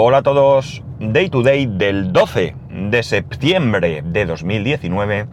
[0.00, 0.84] Hola a todos.
[1.00, 5.26] Day to day del 12 de septiembre de 2019.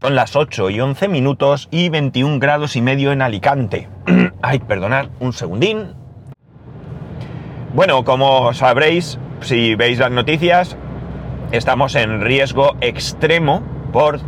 [0.00, 3.88] Son las 8 y 11 minutos y 21 grados y medio en Alicante.
[4.42, 5.94] Ay, perdonad un segundín.
[7.72, 10.76] Bueno, como sabréis, si veis las noticias,
[11.52, 13.62] estamos en riesgo extremo
[13.92, 14.18] por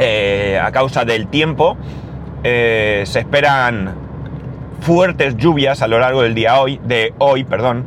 [0.00, 1.76] eh, a causa del tiempo.
[2.42, 4.07] Eh, se esperan
[4.80, 7.86] fuertes lluvias a lo largo del día hoy, de hoy, perdón.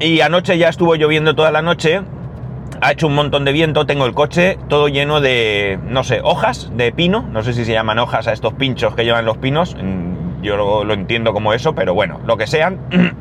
[0.00, 2.02] Y anoche ya estuvo lloviendo toda la noche.
[2.80, 3.86] Ha hecho un montón de viento.
[3.86, 7.26] Tengo el coche todo lleno de, no sé, hojas de pino.
[7.32, 9.76] No sé si se llaman hojas a estos pinchos que llevan los pinos.
[10.42, 12.78] Yo lo, lo entiendo como eso, pero bueno, lo que sean.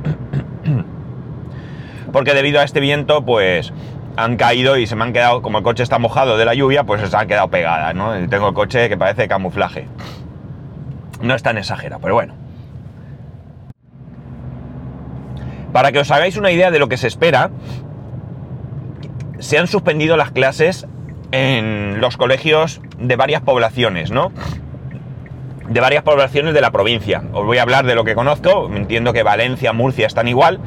[2.13, 3.73] Porque debido a este viento, pues
[4.15, 6.83] han caído y se me han quedado, como el coche está mojado de la lluvia,
[6.83, 8.11] pues se han quedado pegadas, ¿no?
[8.27, 9.87] Tengo el coche que parece camuflaje.
[11.21, 12.33] No es tan exagerado, pero bueno.
[15.73, 17.51] Para que os hagáis una idea de lo que se espera,
[19.39, 20.87] se han suspendido las clases
[21.31, 24.31] en los colegios de varias poblaciones, ¿no?
[25.67, 27.23] De varias poblaciones de la provincia.
[27.33, 28.69] Os voy a hablar de lo que conozco.
[28.73, 30.59] Entiendo que Valencia, Murcia están igual.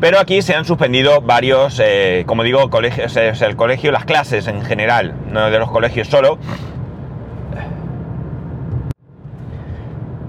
[0.00, 4.62] Pero aquí se han suspendido varios, eh, como digo, colegios, el colegio, las clases en
[4.64, 6.38] general, no de los colegios solo.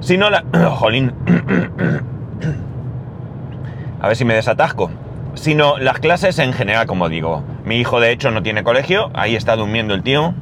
[0.04, 0.44] Sino la.
[0.76, 1.14] Jolín.
[4.02, 4.92] A ver si me desatasco.
[5.34, 7.44] Sino las clases en general, como digo.
[7.66, 10.34] Mi hijo, de hecho, no tiene colegio, ahí está durmiendo el tío.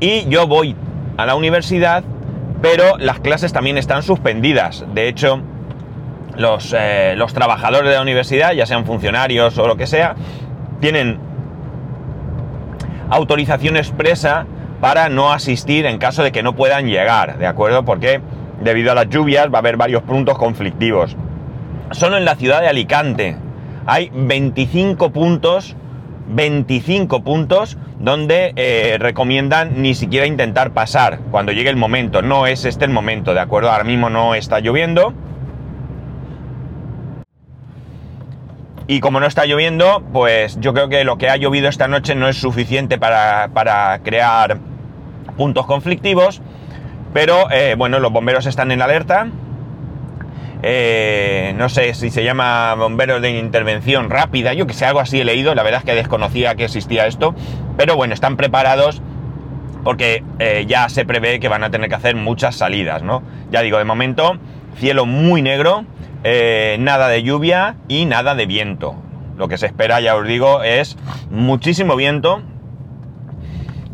[0.00, 0.74] Y yo voy
[1.16, 2.02] a la universidad,
[2.62, 4.84] pero las clases también están suspendidas.
[4.94, 5.42] De hecho,
[6.36, 10.16] los, eh, los trabajadores de la universidad, ya sean funcionarios o lo que sea,
[10.80, 11.18] tienen
[13.10, 14.46] autorización expresa
[14.80, 17.84] para no asistir en caso de que no puedan llegar, ¿de acuerdo?
[17.84, 18.20] Porque
[18.62, 21.16] debido a las lluvias va a haber varios puntos conflictivos.
[21.92, 23.36] Solo en la ciudad de Alicante
[23.86, 25.76] hay 25 puntos,
[26.28, 32.22] 25 puntos donde eh, recomiendan ni siquiera intentar pasar cuando llegue el momento.
[32.22, 33.70] No es este el momento, ¿de acuerdo?
[33.70, 35.14] Ahora mismo no está lloviendo
[38.88, 42.14] Y como no está lloviendo, pues yo creo que lo que ha llovido esta noche
[42.14, 44.58] no es suficiente para, crear
[45.36, 46.40] puntos conflictivos.
[47.12, 49.28] Pero eh, bueno, los bomberos están en alerta.
[50.62, 55.20] Eh, no sé si se llama bomberos de intervención rápida, yo que sé, algo así
[55.20, 57.34] he leído, la verdad es que desconocía que existía esto,
[57.76, 59.02] pero bueno, están preparados
[59.84, 63.22] porque eh, ya se prevé que van a tener que hacer muchas salidas, ¿no?
[63.52, 64.38] Ya digo, de momento,
[64.76, 65.84] cielo muy negro,
[66.24, 68.96] eh, nada de lluvia y nada de viento.
[69.36, 70.96] Lo que se espera, ya os digo, es
[71.30, 72.42] muchísimo viento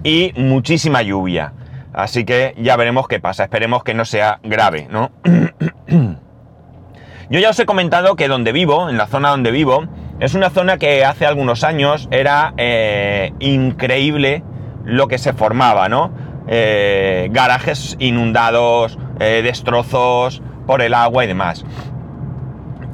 [0.04, 1.52] y muchísima lluvia.
[1.92, 3.44] Así que ya veremos qué pasa.
[3.44, 5.10] Esperemos que no sea grave, ¿no?
[7.30, 9.84] Yo ya os he comentado que donde vivo, en la zona donde vivo,
[10.20, 14.42] es una zona que hace algunos años era eh, increíble
[14.84, 16.12] lo que se formaba, ¿no?
[16.46, 21.64] Eh, garajes inundados, destrozos por el agua y demás.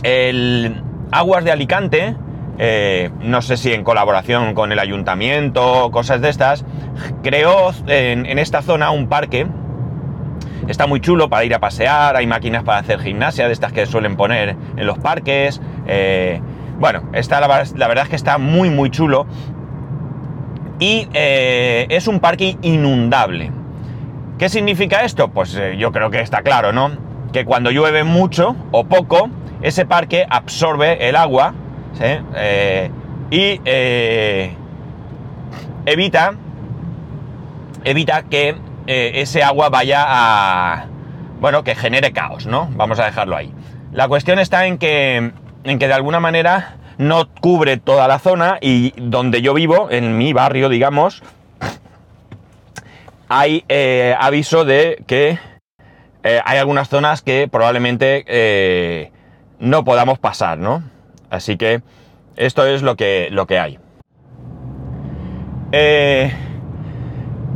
[0.03, 2.15] El Aguas de Alicante,
[2.59, 6.65] eh, no sé si en colaboración con el ayuntamiento, cosas de estas,
[7.23, 9.47] creó en, esta zona un parque.
[10.67, 13.87] Está muy chulo para ir a pasear, hay máquinas para hacer gimnasia, de estas que
[13.87, 15.61] suelen poner en los parques.
[15.87, 16.41] Eh,
[16.79, 19.27] bueno, está, la, verdad es que está muy, muy chulo.
[20.81, 23.51] Y eh, es un parque inundable.
[24.37, 25.29] ¿Qué significa esto?
[25.29, 26.91] Pues yo creo que está claro, ¿no?
[27.33, 29.31] Que cuando llueve mucho o poco,
[29.63, 31.55] ese parque absorbe el agua
[32.01, 32.91] eh,
[33.31, 34.55] y eh,
[35.87, 36.35] evita,
[37.85, 40.87] evita que eh, ese agua vaya a...
[41.41, 42.69] Bueno, que genere caos, ¿no?
[42.73, 43.53] Vamos a dejarlo ahí.
[43.93, 45.33] La cuestión está en que,
[45.65, 50.19] en que de alguna manera no cubre toda la zona y donde yo vivo, en
[50.19, 51.23] mi barrio, digamos,
[53.29, 53.65] hay
[54.19, 55.39] aviso de que
[56.25, 59.13] hay algunas zonas que probablemente
[59.61, 60.83] no podamos pasar, ¿no?
[61.31, 61.83] Así que
[62.37, 63.79] esto es lo que, lo que hay.
[65.73, 66.33] Eh,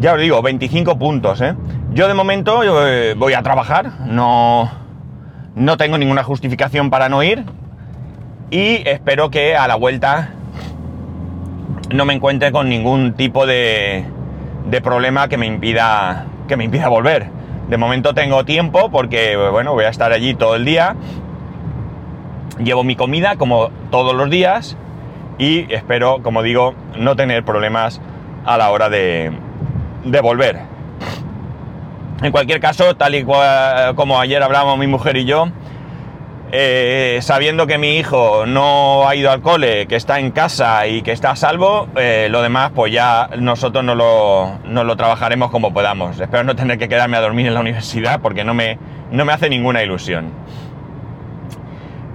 [0.00, 1.54] ya os digo, 25 puntos, ¿eh?
[1.92, 4.70] Yo de momento eh, voy a trabajar, no,
[5.54, 7.44] no tengo ninguna justificación para no ir
[8.50, 10.30] y espero que a la vuelta
[11.90, 14.04] no me encuentre con ningún tipo de,
[14.68, 17.28] de problema que me impida que me impida volver.
[17.68, 20.96] De momento tengo tiempo porque bueno, voy a estar allí todo el día
[22.58, 24.76] Llevo mi comida como todos los días
[25.38, 28.00] y espero, como digo, no tener problemas
[28.44, 29.32] a la hora de,
[30.22, 30.60] volver.
[32.22, 35.48] En cualquier caso, tal y como ayer hablábamos mi mujer y yo,
[36.54, 41.00] eh, sabiendo que mi hijo no ha ido al cole, que está en casa y
[41.00, 45.50] que está a salvo, eh, lo demás pues ya nosotros no lo, no lo, trabajaremos
[45.50, 46.20] como podamos.
[46.20, 48.78] Espero no tener que quedarme a dormir en la universidad porque no me,
[49.10, 50.30] no me hace ninguna ilusión.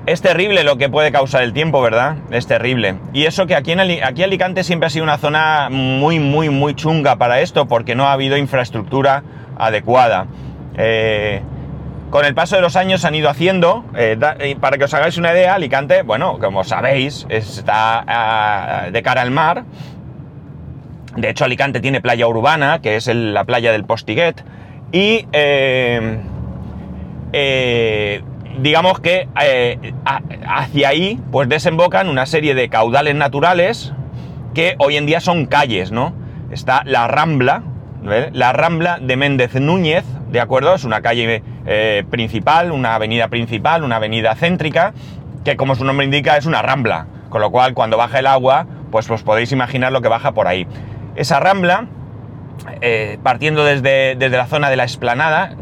[0.07, 2.15] Es terrible lo que puede causar el tiempo, ¿verdad?
[2.31, 2.95] Es terrible.
[3.11, 6.75] Y eso que aquí, en aquí Alicante siempre ha sido una zona muy, muy, muy
[6.75, 9.23] chunga para esto porque no ha habido infraestructura
[9.57, 10.27] adecuada.
[10.77, 11.41] Eh,
[12.09, 14.17] con el paso de los años han ido haciendo, eh,
[14.61, 19.31] para que os hagáis una idea, Alicante, bueno, como sabéis, está ah, de cara al
[19.31, 19.65] mar.
[21.17, 24.41] De hecho, Alicante tiene playa urbana, que es la playa del Postiguet.
[24.93, 26.21] Y eh,
[28.59, 29.27] digamos que
[30.45, 33.93] hacia ahí, pues desembocan una serie de caudales naturales
[34.53, 36.13] que hoy en día son calles, ¿no?
[36.51, 37.63] Está la Rambla,
[38.31, 40.73] la Rambla de Méndez Núñez, ¿de acuerdo?
[40.75, 44.93] Es una calle eh, principal, una avenida principal, una avenida céntrica,
[45.43, 48.65] que como su nombre indica es una rambla, con lo cual cuando baja el agua,
[48.91, 50.67] pues os podéis imaginar lo que baja por ahí.
[51.15, 51.87] Esa rambla,
[52.81, 55.55] eh, partiendo desde, desde, la zona de la esplanada,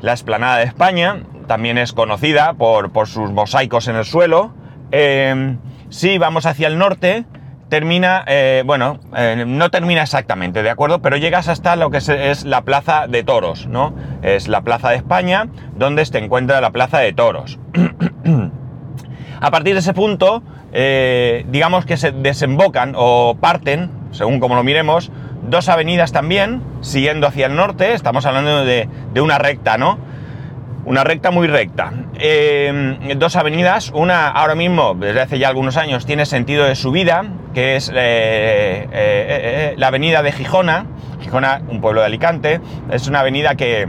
[0.00, 4.54] la esplanada de España, también es conocida por, sus mosaicos en el suelo.
[4.92, 5.56] Eh,
[5.88, 7.24] si vamos hacia el norte,
[7.68, 11.00] termina, eh, bueno, eh, no termina exactamente, ¿de acuerdo?
[11.02, 13.94] Pero llegas hasta lo que es, la plaza de toros, ¿no?
[14.22, 17.58] Es la plaza de España, donde se encuentra la plaza de toros.
[19.40, 20.42] A partir de ese punto,
[20.72, 25.10] eh, digamos que se desembocan o parten, según como lo miremos,
[25.42, 29.98] dos avenidas también, siguiendo hacia el norte, estamos hablando de, de una recta, ¿no?
[30.86, 31.92] Una recta muy recta.
[33.16, 37.76] dos avenidas, una ahora mismo, desde hace ya algunos años, tiene sentido de subida, que
[37.76, 40.86] es eh, eh, eh, la avenida de Gijona,
[41.22, 42.60] Gijona, un pueblo de Alicante,
[42.90, 43.88] es una avenida que,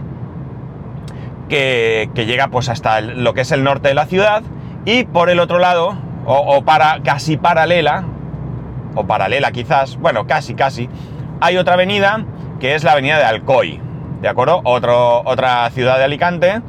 [1.49, 4.43] que, llega pues hasta lo que es el norte de la ciudad.
[4.85, 8.05] Y por el otro lado, o, para, casi paralela,
[8.95, 10.87] o paralela quizás, bueno, casi, casi,
[11.41, 12.23] hay otra avenida
[12.61, 13.81] que es la avenida de Alcoy,
[14.21, 14.61] ¿de acuerdo?
[14.63, 16.61] Otra ciudad de Alicante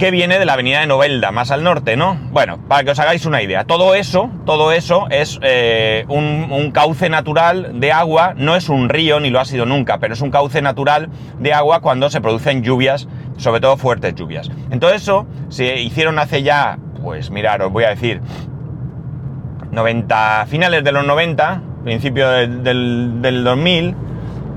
[0.00, 2.18] que viene de la avenida de Novelda, más al norte, ¿no?
[2.32, 7.10] Bueno, para que os hagáis una idea, todo eso, todo eso es eh, un, cauce
[7.10, 10.30] natural de agua, no es un río ni lo ha sido nunca, pero es un
[10.30, 14.50] cauce natural de agua cuando se producen lluvias, sobre todo fuertes lluvias.
[14.70, 18.22] Entonces eso se hicieron hace ya, pues mirar, os voy a decir,
[19.70, 23.94] 90, finales de los 90, principio del, 2000,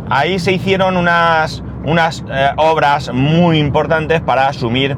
[0.10, 4.98] ahí se hicieron unas, unas eh, obras muy importantes para asumir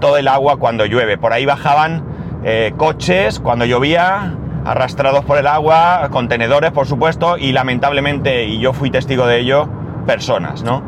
[0.00, 1.18] todo el agua cuando llueve.
[1.18, 2.04] Por ahí bajaban
[2.44, 8.72] eh, coches cuando llovía, arrastrados por el agua, contenedores por supuesto, y lamentablemente, y yo
[8.72, 9.68] fui testigo de ello,
[10.06, 10.82] personas, ¿no?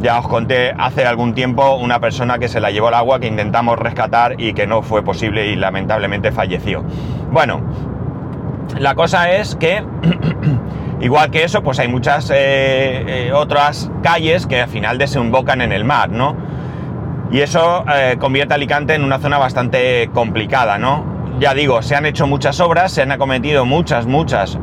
[0.00, 3.26] Ya os conté hace algún tiempo una persona que se la llevó el agua que
[3.26, 6.84] intentamos rescatar y que no fue posible y lamentablemente falleció.
[7.30, 7.60] Bueno,
[8.78, 9.82] la cosa es que,
[11.00, 12.34] igual que eso, pues hay muchas eh,
[13.26, 16.36] eh, otras calles que al final desembocan en el mar, ¿no?
[17.30, 21.04] Y eso eh, convierte a Alicante en una zona bastante complicada, ¿no?
[21.40, 24.58] Ya digo, se han hecho muchas obras, se han acometido muchas, muchas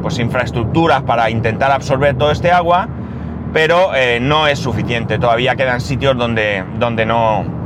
[0.00, 2.88] pues infraestructuras para intentar absorber todo este agua,
[3.52, 3.90] pero
[4.20, 5.18] no es suficiente.
[5.18, 7.61] Todavía quedan sitios donde, donde no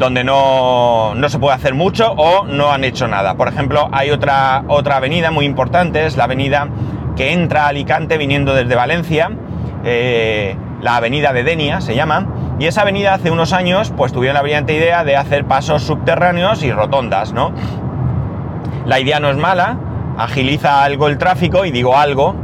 [0.00, 3.36] donde no, no, se puede hacer mucho o no han hecho nada.
[3.36, 6.68] Por ejemplo, hay otra, otra avenida muy importante, es la avenida
[7.14, 9.30] que entra a Alicante viniendo desde Valencia
[10.82, 12.26] la avenida de Denia se llama,
[12.58, 16.62] y esa avenida hace unos años pues tuvieron la brillante idea de hacer pasos subterráneos
[16.62, 17.52] y rotondas, ¿no?
[18.84, 19.78] La idea no es mala,
[20.18, 22.34] agiliza algo el tráfico, y digo algo,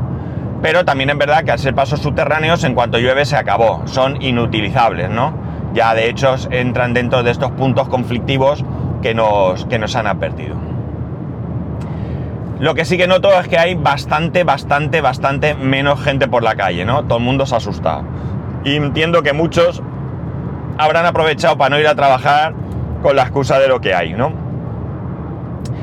[0.62, 4.20] pero también es verdad que al ser pasos subterráneos en cuanto llueve se acabó, son
[4.22, 5.45] inutilizables, ¿no?
[5.76, 8.64] Ya de hecho entran dentro de estos puntos conflictivos
[9.02, 10.56] que nos, que nos han advertido.
[12.58, 16.54] Lo que sí que noto es que hay bastante, bastante, bastante menos gente por la
[16.54, 17.04] calle, ¿no?
[17.04, 18.04] Todo el mundo se ha asustado.
[18.64, 19.82] Y entiendo que muchos
[20.78, 22.54] habrán aprovechado para no ir a trabajar
[23.02, 24.32] con la excusa de lo que hay, ¿no?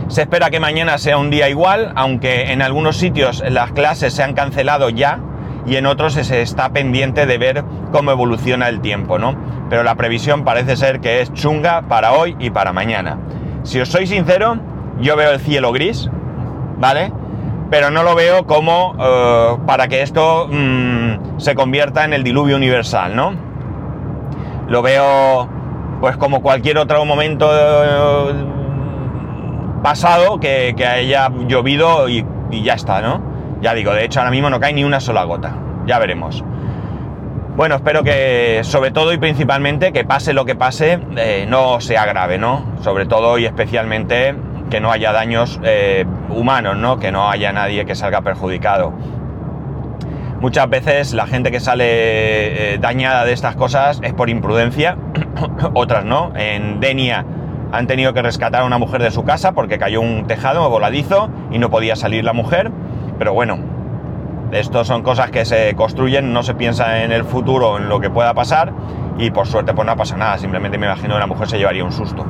[0.08, 4.24] Se espera que mañana sea un día igual, aunque en algunos sitios las clases se
[4.24, 5.20] han cancelado ya
[5.66, 9.36] y en otros se está pendiente de ver cómo evoluciona el tiempo, ¿no?
[9.70, 13.18] Pero la previsión parece ser que es chunga para hoy y para mañana.
[13.64, 14.58] Si os soy sincero,
[15.00, 16.10] yo veo el cielo gris,
[16.78, 17.12] ¿vale?
[17.70, 22.56] Pero no lo veo como eh, para que esto mm, se convierta en el diluvio
[22.58, 23.34] universal, ¿no?
[24.68, 25.50] Lo veo
[26.02, 28.34] pues como cualquier otro momento eh,
[29.82, 32.26] pasado que, haya llovido y,
[32.64, 33.33] ya está, ¿no?
[33.64, 35.56] Ya digo, de hecho ahora mismo no cae ni una sola gota.
[35.86, 36.44] Ya veremos.
[37.56, 42.06] Bueno, espero que sobre todo y principalmente que pase lo que pase, eh, no sea
[42.06, 42.66] grave, ¿no?
[42.82, 44.36] Sobre todo y especialmente
[44.70, 47.00] que no haya daños eh, humanos, ¿no?
[47.00, 48.92] Que no haya nadie que salga perjudicado.
[50.42, 51.86] Muchas veces la gente que sale
[52.74, 54.98] eh, dañada de estas cosas es por imprudencia,
[55.74, 56.34] otras no.
[56.36, 57.26] En Denia
[57.72, 61.30] han tenido que rescatar a una mujer de su casa porque cayó un tejado voladizo
[61.50, 62.72] y no podía salir la mujer.
[63.24, 63.58] Pero bueno,
[64.52, 68.10] esto son cosas que se construyen, no se piensa en el futuro, en lo que
[68.10, 68.74] pueda pasar
[69.18, 70.38] y por suerte pues no pasa nada.
[70.38, 72.26] Simplemente me imagino que la mujer se llevaría un susto.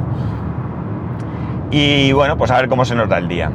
[1.72, 3.50] Y bueno, pues a ver cómo se nos da el día.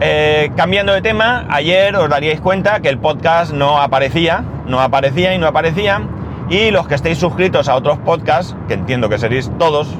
[0.00, 5.34] Eh, cambiando de tema, ayer os daríais cuenta que el podcast no aparecía, no aparecía
[5.34, 6.00] y no aparecía.
[6.48, 9.94] Y los que estéis suscritos a otros podcasts, que entiendo que seréis todos,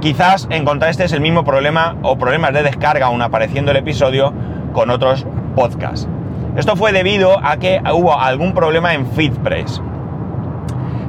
[0.00, 4.32] quizás encontráis el mismo problema o problemas de descarga aún apareciendo el episodio
[4.72, 6.08] con otros podcasts.
[6.56, 9.82] Esto fue debido a que hubo algún problema en FeedPress.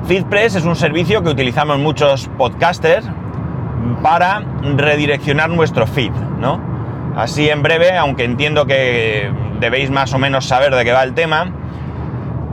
[0.07, 3.05] FeedPress es un servicio que utilizamos muchos podcasters
[4.01, 4.43] para
[4.75, 6.59] redireccionar nuestro feed, ¿no?
[7.15, 11.13] Así en breve, aunque entiendo que debéis más o menos saber de qué va el
[11.13, 11.51] tema,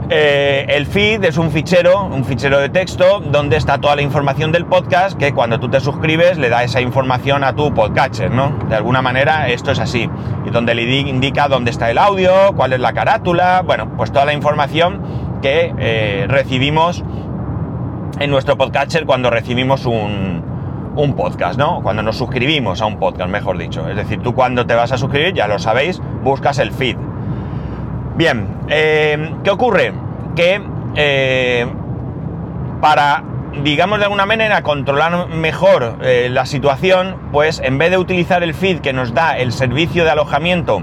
[0.09, 4.51] eh, el feed es un fichero, un fichero de texto donde está toda la información
[4.51, 8.53] del podcast que cuando tú te suscribes le da esa información a tu podcatcher, ¿no?
[8.69, 10.09] De alguna manera esto es así.
[10.45, 14.25] Y donde le indica dónde está el audio, cuál es la carátula, bueno, pues toda
[14.25, 15.01] la información
[15.41, 17.03] que eh, recibimos
[18.19, 20.43] en nuestro podcatcher cuando recibimos un,
[20.95, 21.81] un podcast, ¿no?
[21.81, 23.87] Cuando nos suscribimos a un podcast, mejor dicho.
[23.89, 26.97] Es decir, tú cuando te vas a suscribir, ya lo sabéis, buscas el feed.
[28.15, 29.93] Bien, eh, ¿qué ocurre?
[30.35, 30.61] Que
[30.95, 31.65] eh,
[32.79, 33.23] para,
[33.61, 38.53] digamos de alguna manera, controlar mejor eh, la situación, pues en vez de utilizar el
[38.53, 40.81] feed que nos da el servicio de alojamiento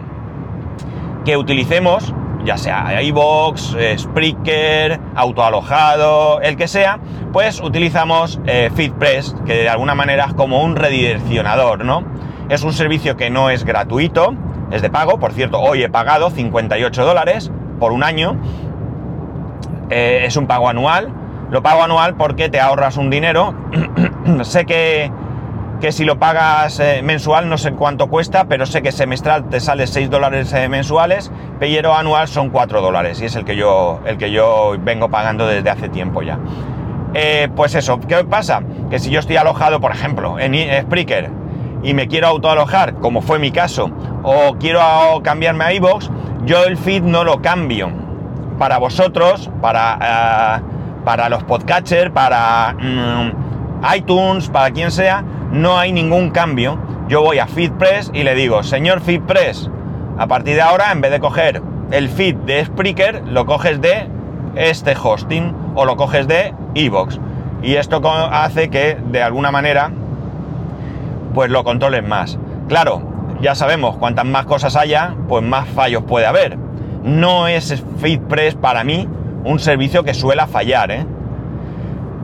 [1.25, 6.99] que utilicemos, ya sea iBox, Spreaker, autoalojado, el que sea,
[7.33, 12.05] pues utilizamos eh, FeedPress, que de alguna manera es como un redireccionador, ¿no?
[12.49, 14.35] Es un servicio que no es gratuito,
[14.71, 18.41] es de pago, por cierto, hoy he pagado 58 dólares por un año,
[19.91, 21.13] eh, es un pago anual,
[21.51, 23.55] lo pago anual porque te ahorras un dinero,
[24.43, 25.11] sé que
[25.81, 29.61] que si lo pagas eh, mensual no sé cuánto cuesta, pero sé que semestral te
[29.61, 34.01] sale 6 dólares eh, mensuales, pero anual son 4 dólares y es el que yo,
[34.05, 36.39] el que yo vengo pagando desde hace tiempo ya.
[37.15, 38.63] Eh, pues eso, ¿qué pasa?
[38.91, 41.31] Que si yo estoy alojado, por ejemplo, en Spreaker
[41.83, 43.91] y me quiero autoalojar, como fue mi caso,
[44.23, 44.81] o quiero
[45.25, 46.11] cambiarme a iVoox,
[46.45, 47.91] yo el feed no lo cambio.
[48.59, 50.63] Para vosotros, para,
[51.05, 56.79] para los podcatchers, para mm, iTunes, para quien sea, no hay ningún cambio.
[57.09, 59.71] Yo voy a FeedPress y le digo, señor FeedPress,
[60.19, 64.07] a partir de ahora, en vez de coger el feed de Spreaker, lo coges de
[64.55, 67.19] este hosting o lo coges de Evox.
[67.63, 69.91] Y esto hace que, de alguna manera,
[71.35, 72.39] pues lo controlen más.
[72.69, 73.03] Claro,
[73.41, 76.57] ya sabemos, cuantas más cosas haya, pues más fallos puede haber.
[77.03, 79.09] No es FeedPress para mí
[79.45, 81.07] un servicio que suela fallar, ¿eh?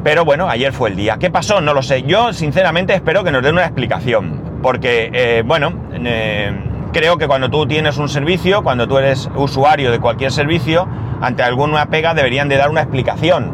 [0.05, 1.17] Pero bueno, ayer fue el día.
[1.19, 1.61] ¿Qué pasó?
[1.61, 2.05] No lo sé.
[2.05, 4.41] Yo sinceramente espero que nos den una explicación.
[4.63, 6.53] Porque, eh, bueno, eh,
[6.93, 10.87] creo que cuando tú tienes un servicio, cuando tú eres usuario de cualquier servicio,
[11.21, 13.51] ante alguna pega deberían de dar una explicación.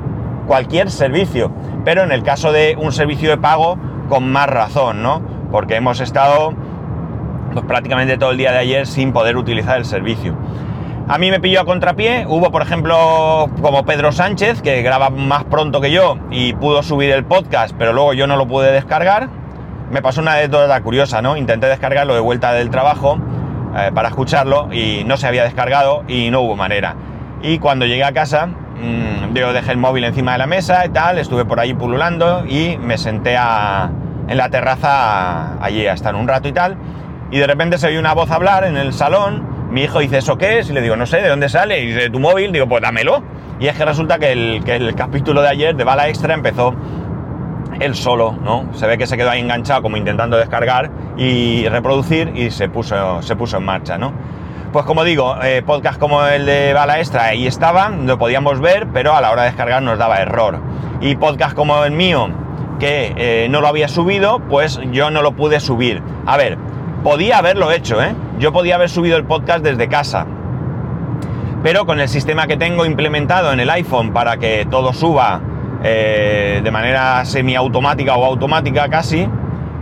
[0.46, 1.50] Cualquier servicio.
[1.86, 3.78] Pero en el caso de un servicio de pago,
[4.10, 5.22] con más razón, ¿no?
[5.50, 6.52] Porque hemos estado
[7.54, 10.36] pues, prácticamente todo el día de ayer sin poder utilizar el servicio.
[11.08, 15.44] A mí me pilló a contrapié, hubo por ejemplo como Pedro Sánchez, que graba más
[15.44, 19.28] pronto que yo y pudo subir el podcast, pero luego yo no lo pude descargar.
[19.90, 21.36] Me pasó una anécdota curiosa, ¿no?
[21.36, 23.18] Intenté descargarlo de vuelta del trabajo
[23.76, 26.94] eh, para escucharlo y no se había descargado y no hubo manera.
[27.42, 30.90] Y cuando llegué a casa, mmm, yo dejé el móvil encima de la mesa y
[30.90, 36.28] tal, estuve por ahí pululando y me senté en la terraza allí a estar un
[36.28, 36.76] rato y tal.
[37.32, 40.36] Y de repente se oyó una voz hablar en el salón mi hijo dice, ¿eso
[40.36, 40.68] qué es?
[40.68, 41.80] Y le digo, no sé, ¿de dónde sale?
[41.80, 42.52] Y dice, ¿tu móvil?
[42.52, 43.22] Digo, pues dámelo.
[43.58, 46.74] Y es que resulta que el, capítulo de ayer de Bala Extra empezó
[47.80, 48.68] él solo, ¿no?
[48.74, 53.22] Se ve que se quedó ahí enganchado como intentando descargar y reproducir y se puso,
[53.22, 54.12] se puso en marcha, ¿no?
[54.72, 58.88] Pues como digo, eh, podcast como el de Bala Extra ahí estaba, lo podíamos ver,
[58.92, 60.58] pero a la hora de descargar nos daba error.
[61.00, 62.28] Y podcast como el mío,
[62.78, 66.02] que eh, no lo había subido, pues yo no lo pude subir.
[66.26, 66.58] A ver,
[67.02, 68.14] podía haberlo hecho, ¿eh?
[68.38, 70.26] Yo podía haber subido el podcast desde casa,
[71.62, 75.40] pero con el sistema que tengo implementado en el iPhone para que todo suba
[75.84, 79.28] eh, de manera semiautomática o automática casi,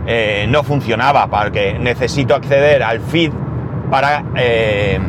[0.05, 3.31] eh, no funcionaba, porque necesito acceder al feed
[3.89, 4.99] para eh,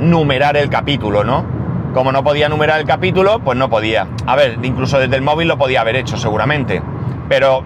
[0.00, 1.44] numerar el capítulo, ¿no?
[1.92, 4.06] Como no podía numerar el capítulo, pues no podía.
[4.26, 6.82] A ver, incluso desde el móvil lo podía haber hecho seguramente.
[7.28, 7.64] Pero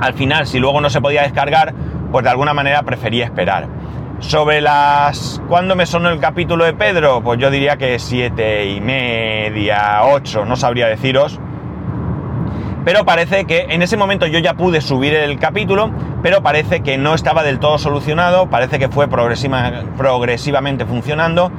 [0.00, 1.74] al final, si luego no se podía descargar,
[2.10, 3.66] pues de alguna manera prefería esperar.
[4.22, 5.42] Sobre las...
[5.48, 7.22] ¿Cuándo me sonó el capítulo de Pedro?
[7.22, 11.38] Pues yo diría que siete y media, ocho, no sabría deciros.
[12.84, 15.90] Pero parece que en ese momento yo ya pude subir el capítulo,
[16.22, 21.50] pero parece que no estaba del todo solucionado, parece que fue progresivamente funcionando,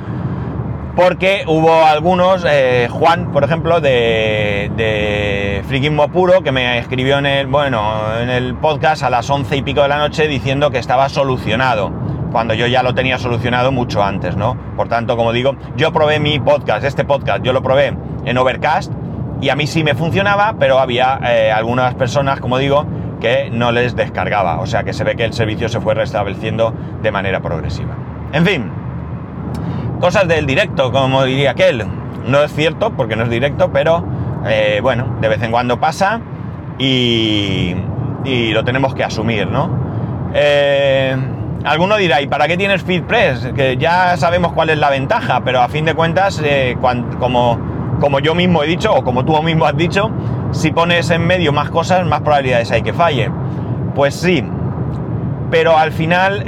[0.96, 7.26] porque hubo algunos, eh, Juan, por ejemplo, de, de Friquismo Puro, que me escribió en
[7.26, 10.78] el, bueno, en el podcast a las once y pico de la noche diciendo que
[10.78, 11.92] estaba solucionado,
[12.34, 14.58] cuando yo ya lo tenía solucionado mucho antes, ¿no?
[14.76, 18.92] Por tanto, como digo, yo probé mi podcast, este podcast, yo lo probé en Overcast,
[19.40, 22.86] y a mí sí me funcionaba, pero había eh, algunas personas, como digo,
[23.22, 26.74] que no les descargaba, o sea que se ve que el servicio se fue restableciendo
[27.02, 27.96] de manera progresiva.
[28.34, 28.72] En fin,
[30.02, 31.86] cosas del directo, como diría aquel.
[32.28, 34.04] No es cierto, porque no es directo, pero
[34.48, 36.20] eh, bueno, de vez en cuando pasa
[36.80, 37.76] y,
[38.26, 39.70] lo tenemos que asumir, ¿no?
[40.34, 41.16] Eh,
[41.66, 43.52] alguno dirá, ¿y para qué tienes FeedPress?
[43.56, 46.78] Que ya sabemos cuál es la ventaja, pero a fin de cuentas, eh,
[47.20, 47.60] como,
[48.00, 50.12] como yo mismo he dicho, o como tú mismo has dicho,
[50.52, 53.32] si pones en medio más cosas, más probabilidades hay que falle.
[53.96, 54.44] Pues sí,
[55.52, 56.44] pero al final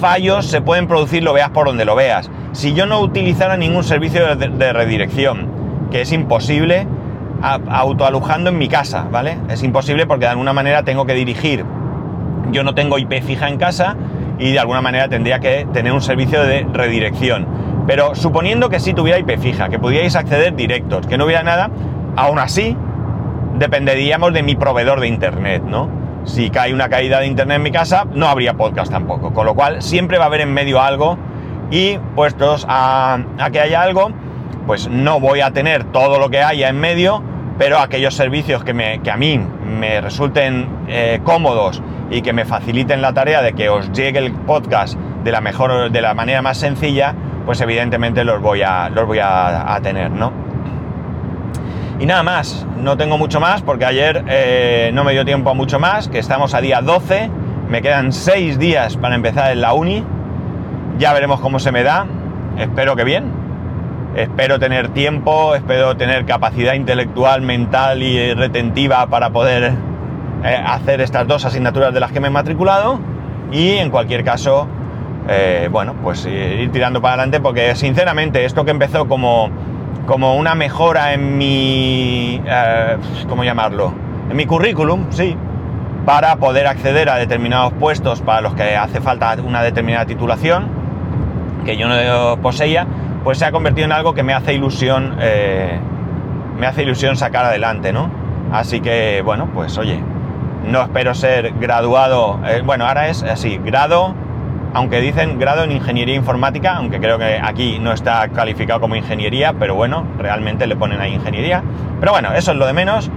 [0.00, 3.82] fallos se pueden producir, lo veas por donde lo veas si yo no utilizara ningún
[3.82, 5.48] servicio de, redirección,
[5.90, 6.86] que es imposible
[7.42, 9.36] autoalujando en mi casa, ¿vale?
[9.48, 11.64] Es imposible porque de alguna manera tengo que dirigir.
[12.50, 13.96] Yo no tengo IP fija en casa
[14.38, 17.46] y de alguna manera tendría que tener un servicio de redirección.
[17.86, 21.70] Pero suponiendo que sí tuviera IP fija, que pudierais acceder directos, que no hubiera nada,
[22.16, 22.76] aún así
[23.58, 25.88] dependeríamos de mi proveedor de internet, ¿no?
[26.24, 29.32] Si cae una caída de internet en mi casa, no habría podcast tampoco.
[29.32, 31.18] Con lo cual siempre va a haber en medio algo
[31.70, 33.18] y puestos a,
[33.50, 34.10] que haya algo,
[34.66, 37.22] pues no voy a tener todo lo que haya en medio,
[37.58, 42.44] pero aquellos servicios que, me, que a mí me resulten eh, cómodos y que me
[42.44, 46.42] faciliten la tarea de que os llegue el podcast de la mejor, de la manera
[46.42, 47.14] más sencilla,
[47.46, 50.30] pues evidentemente los voy a, los voy a, tener, ¿no?
[51.98, 55.54] Y nada más, no tengo mucho más porque ayer eh, no me dio tiempo a
[55.54, 57.30] mucho más, que estamos a día 12,
[57.68, 60.04] me quedan 6 días para empezar en la uni,
[60.98, 62.06] ya veremos cómo se me da.
[62.58, 63.32] Espero que bien.
[64.14, 69.72] Espero tener tiempo, espero tener capacidad intelectual, mental y retentiva para poder
[70.44, 72.98] eh, hacer estas dos asignaturas de las que me he matriculado.
[73.50, 74.66] Y en cualquier caso,
[75.28, 79.50] eh, bueno, pues ir tirando para adelante porque sinceramente esto que empezó como,
[80.06, 82.40] como una mejora en mi...
[82.44, 82.96] Eh,
[83.28, 83.92] ¿Cómo llamarlo?
[84.30, 85.36] En mi currículum, sí,
[86.06, 90.82] para poder acceder a determinados puestos para los que hace falta una determinada titulación
[91.64, 92.86] que yo no poseía,
[93.22, 95.78] pues se ha convertido en algo que me hace ilusión, eh,
[96.58, 98.10] me hace ilusión sacar adelante, ¿no?
[98.52, 100.00] Así que, bueno, pues oye,
[100.66, 104.14] no espero ser graduado, eh, bueno, ahora es así, grado,
[104.74, 109.52] aunque dicen grado en ingeniería informática, aunque creo que aquí no está calificado como ingeniería,
[109.58, 111.62] pero bueno, realmente le ponen ahí ingeniería.
[112.00, 113.10] Pero bueno, eso es lo de menos,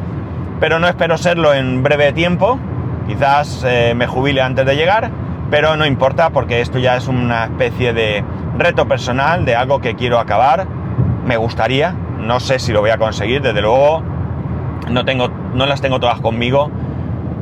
[0.59, 2.59] pero no espero serlo en breve tiempo,
[3.07, 5.11] quizás eh, me jubile antes de llegar
[5.49, 8.23] pero no importa porque esto ya es una especie de
[8.57, 10.67] reto personal, de algo que quiero acabar.
[11.25, 14.01] Me gustaría, no sé si lo voy a conseguir, desde luego
[14.89, 16.71] no, tengo, no las tengo todas conmigo,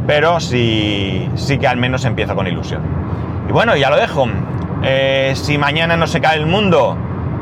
[0.08, 2.82] pero sí, sí que al menos empiezo con ilusión.
[3.48, 4.28] Y bueno, ya lo dejo.
[4.84, 6.98] Eh, si mañana no se cae el mundo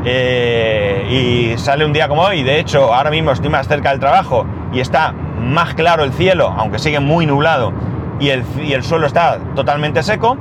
[0.06, 4.00] eh, y sale un día como hoy, de hecho ahora mismo estoy más cerca del
[4.00, 7.74] trabajo y está más claro el cielo, aunque sigue muy nublado,
[8.20, 10.38] y el, suelo está totalmente seco,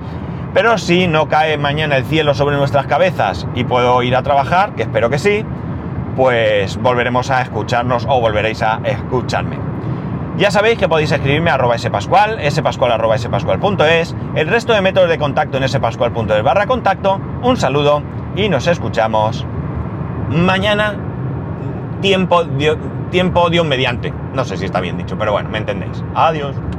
[0.52, 4.74] pero si no cae mañana el cielo sobre nuestras cabezas y puedo ir a trabajar,
[4.74, 5.44] que espero que sí,
[6.16, 9.69] pues volveremos a escucharnos o volveréis a escucharme.
[10.37, 15.09] Ya sabéis que podéis escribirme a arroba spascual, spascual arroba spascual.es, el resto de métodos
[15.09, 17.21] de contacto en spascual.es barra contacto.
[17.43, 18.03] Un saludo
[18.37, 19.45] y nos escuchamos
[20.31, 20.95] mañana,
[22.01, 22.45] tiempo,
[23.11, 24.12] tiempo Dios mediante.
[24.33, 26.03] No sé si está bien dicho, pero bueno, me entendéis.
[26.14, 26.57] Adiós.